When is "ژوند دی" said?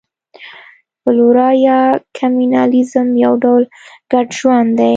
4.39-4.89